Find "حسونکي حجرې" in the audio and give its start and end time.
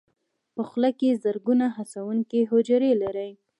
1.75-2.91